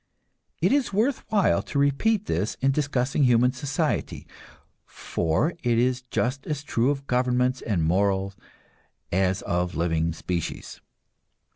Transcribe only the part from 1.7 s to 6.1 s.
repeat this in discussing human society, for it is